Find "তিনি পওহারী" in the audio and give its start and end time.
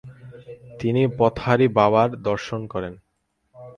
0.79-1.67